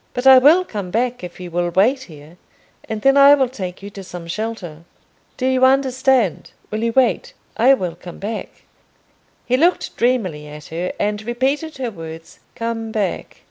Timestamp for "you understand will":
5.45-6.81